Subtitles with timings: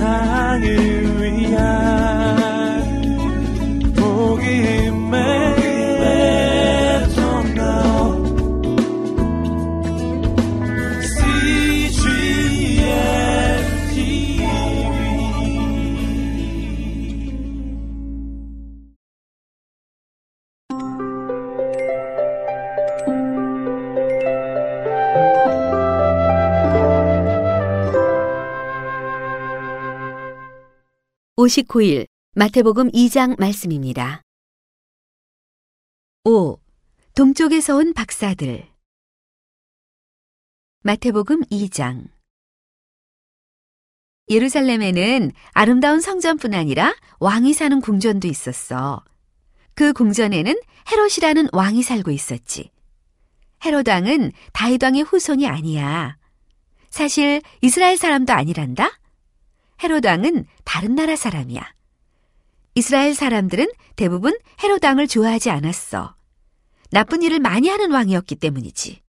[0.00, 0.89] 세상을
[31.40, 34.20] 59일 마태복음 2장 말씀입니다.
[36.24, 36.58] 5.
[37.14, 38.68] 동쪽에서 온 박사들
[40.82, 42.08] 마태복음 2장
[44.28, 49.02] 예루살렘에는 아름다운 성전뿐 아니라 왕이 사는 궁전도 있었어.
[49.74, 50.54] 그 궁전에는
[50.92, 52.70] 헤롯이라는 왕이 살고 있었지.
[53.64, 56.18] 헤롯 왕은 다윗 왕의 후손이 아니야.
[56.90, 58.99] 사실 이스라엘 사람도 아니란다.
[59.82, 61.62] 헤롯 왕은 다른 나라 사람이야.
[62.74, 66.14] 이스라엘 사람들은 대부분 헤롯 왕을 좋아하지 않았어.
[66.90, 69.02] 나쁜 일을 많이 하는 왕이었기 때문이지.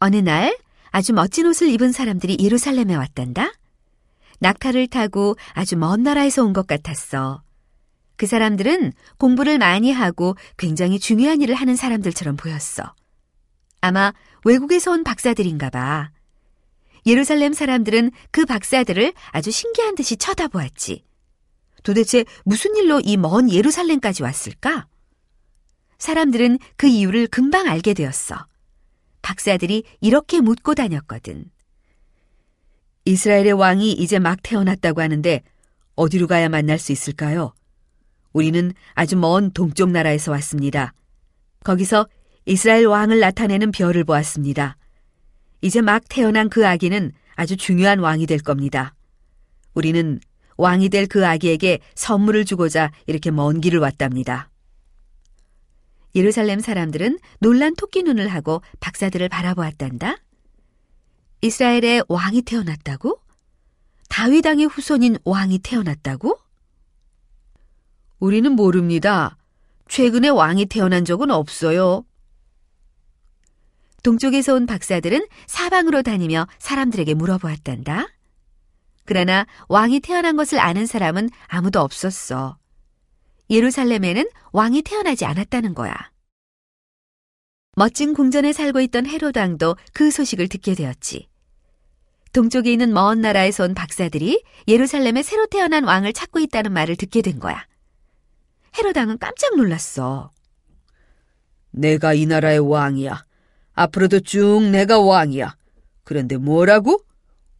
[0.00, 0.56] 어느 날
[0.90, 3.52] 아주 멋진 옷을 입은 사람들이 예루살렘에 왔단다.
[4.40, 7.42] 낙타를 타고 아주 먼 나라에서 온 것 같았어.
[8.16, 12.94] 그 사람들은 공부를 많이 하고 굉장히 중요한 일을 하는 사람들처럼 보였어.
[13.80, 14.12] 아마
[14.44, 16.10] 외국에서 온 박사들인가 봐.
[17.06, 21.04] 예루살렘 사람들은 그 박사들을 아주 신기한 듯이 쳐다보았지.
[21.82, 24.86] 도대체 무슨 일로 이 먼 예루살렘까지 왔을까?
[25.98, 28.46] 사람들은 그 이유를 금방 알게 되었어.
[29.22, 31.44] 박사들이 이렇게 묻고 다녔거든.
[33.04, 35.42] 이스라엘의 왕이 이제 막 태어났다고 하는데
[35.96, 37.52] 어디로 가야 만날 수 있을까요?
[38.32, 40.92] 우리는 아주 먼 동쪽 나라에서 왔습니다.
[41.64, 42.06] 거기서
[42.44, 44.76] 이스라엘 왕을 나타내는 별을 보았습니다.
[45.60, 48.94] 이제 막 태어난 그 아기는 아주 중요한 왕이 될 겁니다.
[49.74, 50.20] 우리는
[50.56, 54.50] 왕이 될 그 아기에게 선물을 주고자 이렇게 먼 길을 왔답니다.
[56.14, 60.16] 예루살렘 사람들은 놀란 토끼 눈을 하고 박사들을 바라보았단다.
[61.42, 63.20] 이스라엘에 왕이 태어났다고?
[64.08, 66.38] 다윗왕의 후손인 왕이 태어났다고?
[68.18, 69.36] 우리는 모릅니다.
[69.86, 72.04] 최근에 왕이 태어난 적은 없어요.
[74.02, 78.06] 동쪽에서 온 박사들은 사방으로 다니며 사람들에게 물어보았단다.
[79.04, 82.58] 그러나 왕이 태어난 것을 아는 사람은 아무도 없었어.
[83.50, 85.94] 예루살렘에는 왕이 태어나지 않았다는 거야.
[87.74, 91.28] 멋진 궁전에 살고 있던 헤롯 왕도 그 소식을 듣게 되었지.
[92.32, 97.38] 동쪽에 있는 먼 나라에서 온 박사들이 예루살렘에 새로 태어난 왕을 찾고 있다는 말을 듣게 된
[97.38, 97.66] 거야.
[98.76, 100.30] 헤롯 왕은 깜짝 놀랐어.
[101.70, 103.24] 내가 이 나라의 왕이야.
[103.78, 105.56] 앞으로도 쭉 내가 왕이야.
[106.02, 107.00] 그런데 뭐라고?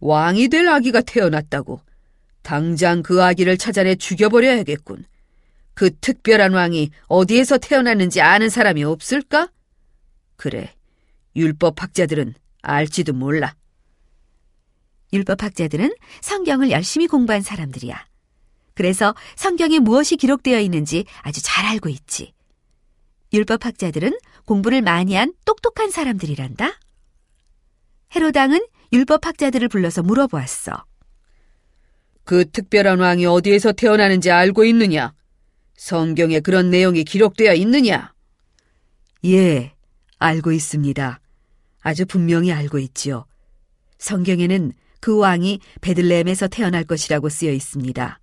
[0.00, 1.80] 왕이 될 아기가 태어났다고.
[2.42, 5.06] 당장 그 아기를 찾아내 죽여버려야겠군.
[5.74, 9.48] 그 특별한 왕이 어디에서 태어났는지 아는 사람이 없을까?
[10.36, 10.74] 그래,
[11.34, 13.54] 율법학자들은 알지도 몰라.
[15.14, 18.06] 율법학자들은 성경을 열심히 공부한 사람들이야.
[18.74, 22.34] 그래서 성경에 무엇이 기록되어 있는지 아주 잘 알고 있지.
[23.32, 26.78] 율법학자들은 공부를 많이 한 똑똑한 사람들이란다.
[28.14, 30.84] 헤로당은 율법학자들을 불러서 물어보았어.
[32.24, 35.14] 그 특별한 왕이 어디에서 태어나는지 알고 있느냐?
[35.76, 38.12] 성경에 그런 내용이 기록되어 있느냐?
[39.24, 39.74] 예,
[40.18, 41.20] 알고 있습니다.
[41.80, 43.24] 아주 분명히 알고 있지요.
[43.98, 48.20] 성경에는 그 왕이 베들레헴에서 태어날 것이라고 쓰여 있습니다.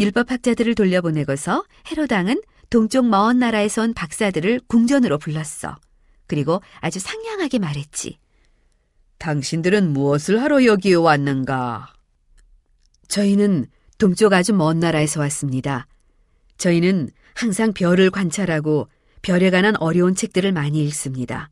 [0.00, 2.40] 율법학자들을 돌려보내고서 헤로당은
[2.70, 5.76] 동쪽 먼 나라에서 온 박사들을 궁전으로 불렀어.
[6.26, 8.18] 그리고 아주 상냥하게 말했지.
[9.18, 11.94] 당신들은 무엇을 하러 여기에 왔는가?
[13.08, 13.66] 저희는
[13.98, 15.86] 동쪽 아주 먼 나라에서 왔습니다.
[16.58, 18.88] 저희는 항상 별을 관찰하고
[19.22, 21.50] 별에 관한 어려운 책들을 많이 읽습니다.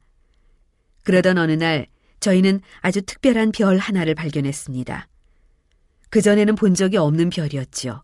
[1.04, 1.86] 그러던 어느 날
[2.20, 5.09] 저희는 아주 특별한 별 하나를 발견했습니다.
[6.10, 8.03] 그전에는 본 적이 없는 별이었지요.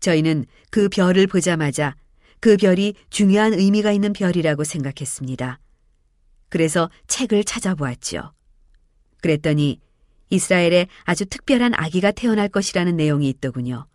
[0.00, 1.94] 저희는 그 별을 보자마자
[2.42, 5.60] 그 별이 중요한 의미가 있는 별이라고 생각했습니다.
[6.48, 8.32] 그래서 책을 찾아보았죠.
[9.20, 9.78] 그랬더니
[10.28, 13.86] 이스라엘에 아주 특별한 아기가 태어날 것이라는 내용이 있더군요.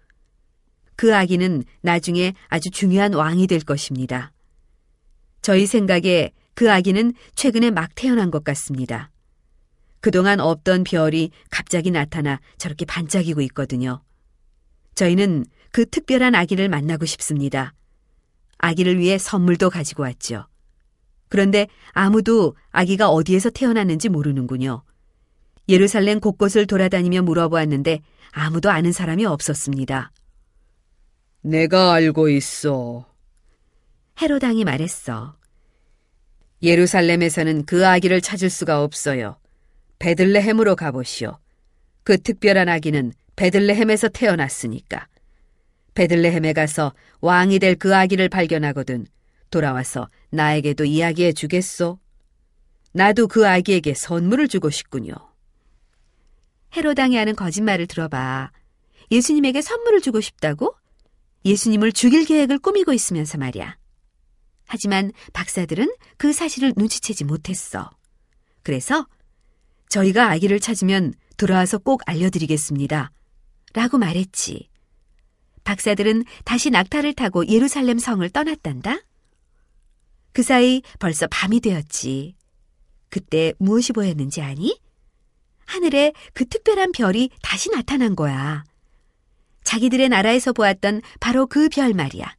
[0.95, 4.31] 그 아기는 나중에 아주 중요한 왕이 될 것입니다.
[5.41, 9.11] 저희 생각에 그 아기는 최근에 막 태어난 것 같습니다.
[9.99, 14.01] 그동안 없던 별이 갑자기 나타나 저렇게 반짝이고 있거든요.
[14.95, 17.73] 저희는 그 특별한 아기를 만나고 싶습니다.
[18.57, 20.47] 아기를 위해 선물도 가지고 왔죠.
[21.29, 24.83] 그런데 아무도 아기가 어디에서 태어났는지 모르는군요.
[25.69, 28.01] 예루살렘 곳곳을 돌아다니며 물어보았는데
[28.31, 30.11] 아무도 아는 사람이 없었습니다.
[31.41, 33.05] 내가 알고 있어.
[34.21, 35.35] 헤로당이 말했어.
[36.63, 39.37] 예루살렘에서는 그 아기를 찾을 수가 없어요.
[39.99, 41.37] 베들레헴으로 가보시오.
[42.03, 45.07] 그 특별한 아기는 베들레헴에서 태어났으니까.
[45.97, 49.07] 베들레헴에 가서 왕이 될 그 아기를 발견하거든
[49.49, 51.97] 돌아와서 나에게도 이야기해 주겠소.
[52.91, 55.13] 나도 그 아기에게 선물을 주고 싶군요.
[56.75, 58.51] 헤로당이 하는 거짓말을 들어봐.
[59.09, 60.75] 예수님에게 선물을 주고 싶다고?
[61.45, 63.77] 예수님을 죽일 계획을 꾸미고 있으면서 말이야.
[64.67, 67.89] 하지만 박사들은 그 사실을 눈치채지 못했어.
[68.61, 69.07] 그래서
[69.89, 73.11] 저희가 아기를 찾으면 돌아와서 꼭 알려드리겠습니다.
[73.73, 74.69] 라고 말했지.
[75.67, 78.99] 박사들은 다시 낙타를 타고 예루살렘 성을 떠났단다.
[80.31, 82.35] 그 사이 벌써 밤이 되었지.
[83.09, 84.79] 그때 무엇이 보였는지 아니?
[85.65, 88.63] 하늘에 그 특별한 별이 다시 나타난 거야.
[89.65, 92.33] 자기들의 나라에서 보았던 바로 그 별 말이야.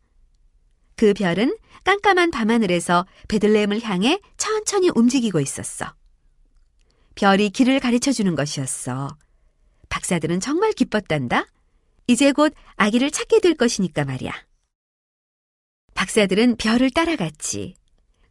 [0.96, 1.54] 그 별은
[1.84, 5.92] 깜깜한 밤하늘에서 베들레헴을 향해 천천히 움직이고 있었어.
[7.14, 9.18] 별이 길을 가르쳐 주는 것이었어.
[9.90, 11.44] 박사들은 정말 기뻤단다.
[12.08, 14.32] 이제 곧 아기를 찾게 될 것이니까 말이야.
[15.94, 17.74] 박사들은 별을 따라갔지.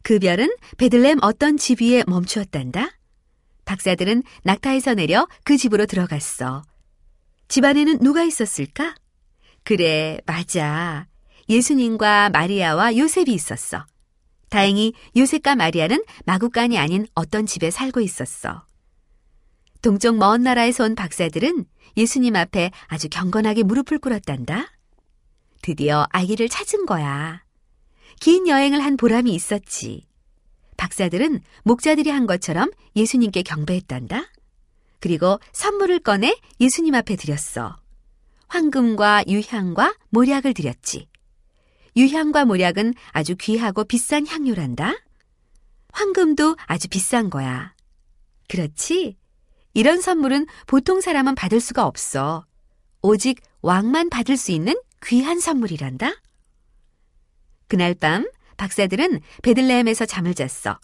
[0.02, 2.90] 그 별은 베들레헴 어떤 집 위에 멈추었단다.
[3.64, 6.62] 박사들은 낙타에서 내려 그 집으로 들어갔어.
[7.46, 8.96] 집 안에는 누가 있었을까?
[9.62, 11.06] 그래, 맞아.
[11.48, 13.86] 예수님과 마리아와 요셉이 있었어.
[14.48, 18.67] 다행히 요셉과 마리아는 마구간이 아닌 어떤 집에 살고 있었어.
[19.88, 21.64] 동쪽 먼 나라에서 온 박사들은
[21.96, 24.70] 예수님 앞에 아주 경건하게 무릎을 꿇었단다.
[25.62, 27.42] 드디어 아기를 찾은 거야.
[28.20, 30.06] 긴 여행을 한 보람이 있었지.
[30.76, 34.24] 박사들은 목자들이 한 것처럼 예수님께 경배했단다.
[35.00, 37.80] 그리고 선물을 꺼내 예수님 앞에 드렸어.
[38.48, 41.08] 황금과 유향과 모략을 드렸지.
[41.96, 44.92] 유향과 모략은 아주 귀하고 비싼 향료란다.
[45.94, 47.74] 황금도 아주 비싼 거야.
[48.48, 49.16] 그렇지?
[49.74, 52.44] 이런 선물은 보통 사람은 받을 수가 없어.
[53.02, 54.74] 오직 왕만 받을 수 있는
[55.06, 56.12] 귀한 선물이란다.
[57.68, 58.26] 그날 밤
[58.56, 60.78] 박사들은 베들레헴에서 잠을 잤어.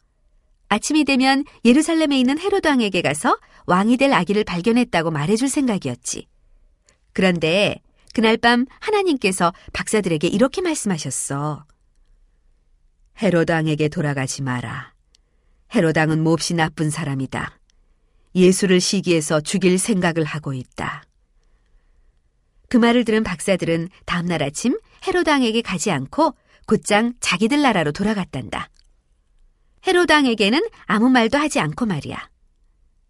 [0.68, 6.26] 아침이 되면 예루살렘에 있는 헤로드 왕에게 가서 왕이 될 아기를 발견했다고 말해줄 생각이었지.
[7.12, 7.80] 그런데
[8.12, 11.64] 그날 밤 하나님께서 박사들에게 이렇게 말씀하셨어.
[13.22, 14.92] 헤로드 왕에게 돌아가지 마라.
[15.74, 17.58] 헤로드 왕은 몹시 나쁜 사람이다.
[18.34, 21.04] 예수를 시기해서 죽일 생각을 하고 있다.
[22.68, 26.34] 그 말을 들은 박사들은 다음날 아침 헤로드 왕에게 가지 않고
[26.66, 28.70] 곧장 자기들 나라로 돌아갔단다.
[29.86, 32.28] 헤로당에게는 아무 말도 하지 않고 말이야.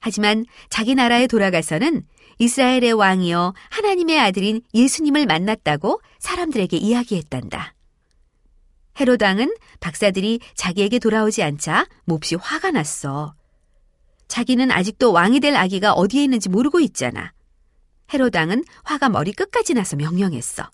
[0.00, 2.03] 하지만 자기 나라에 돌아가서는
[2.38, 7.75] 이스라엘의 왕이여 하나님의 아들인 예수님을 만났다고 사람들에게 이야기했단다.
[9.00, 13.35] 헤로당은 박사들이 자기에게 돌아오지 않자 몹시 화가 났어.
[14.29, 17.32] 자기는 아직도 왕이 될 아기가 어디에 있는지 모르고 있잖아.
[18.12, 20.71] 헤로당은 화가 머리 끝까지 나서 명령했어.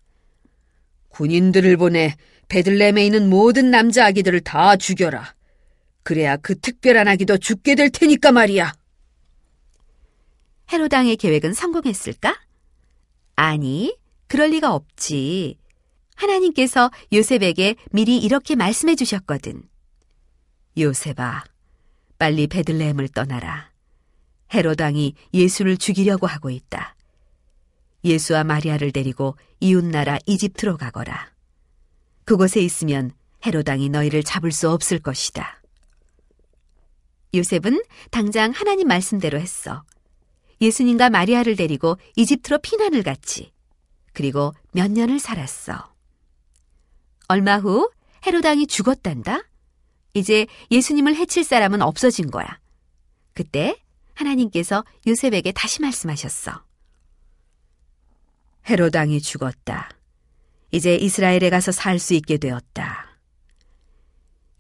[1.09, 2.17] 군인들을 보내
[2.49, 5.35] 베들렘에 있는 모든 남자 아기들을 다 죽여라.
[6.03, 8.73] 그래야 그 특별한 아기도 죽게 될 테니까 말이야.
[10.73, 12.39] 헤로당의 계획은 성공했을까?
[13.37, 15.57] 아니, 그럴 리가 없지.
[16.15, 19.63] 하나님께서 요셉에게 미리 이렇게 말씀해 주셨거든.
[20.79, 21.45] 요셉아,
[22.21, 23.71] 빨리 베들레헴을 떠나라.
[24.53, 26.95] 헤로당이 예수를 죽이려고 하고 있다.
[28.05, 31.33] 예수와 마리아를 데리고 이웃나라 이집트로 가거라.
[32.27, 33.13] 그곳에 있으면
[33.47, 35.63] 헤로당이 너희를 잡을 수 없을 것이다.
[37.33, 39.83] 요셉은 당장 하나님 말씀대로 했어.
[40.61, 43.51] 예수님과 마리아를 데리고 이집트로 피난을 갔지.
[44.13, 45.95] 그리고 몇 년을 살았어.
[47.29, 47.91] 얼마 후
[48.27, 49.41] 헤로당이 죽었단다.
[50.15, 52.59] 이제 예수님을 해칠 사람은 없어진 거야.
[53.35, 53.77] 그때
[54.15, 56.63] 하나님께서 요셉에게 다시 말씀하셨어.
[58.69, 59.89] 헤로당이 죽었다.
[60.71, 63.07] 이제 이스라엘에 가서 살 수 있게 되었다.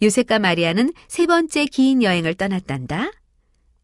[0.02, 3.10] 요셉과 마리아는 세 번째 긴 여행을 떠났단다.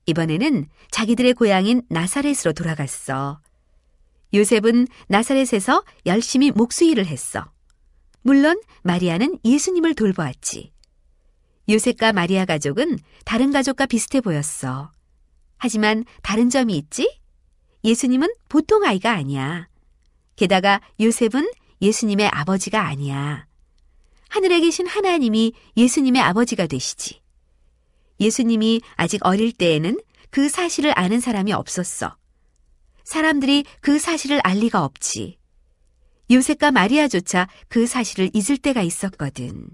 [0.06, 3.40] 이번에는 자기들의 고향인 나사렛으로 돌아갔어.
[4.32, 7.44] 요셉은 나사렛에서 열심히 목수일을 했어.
[8.22, 10.72] 물론 마리아는 예수님을 돌보았지.
[11.68, 14.92] 요셉과 마리아 가족은 다른 가족과 비슷해 보였어.
[15.58, 17.20] 하지만 다른 점이 있지?
[17.84, 19.68] 예수님은 보통 아이가 아니야.
[20.36, 23.46] 게다가 요셉은 예수님의 아버지가 아니야.
[24.28, 27.20] 하늘에 계신 하나님이 예수님의 아버지가 되시지.
[28.20, 32.16] 예수님이 아직 어릴 때에는 그 사실을 아는 사람이 없었어.
[33.04, 35.38] 사람들이 그 사실을 알 리가 없지.
[36.30, 39.68] 요셉과 마리아조차 그 사실을 잊을 때가 있었거든.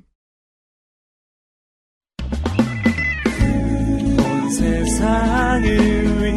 [4.53, 6.32] 세상을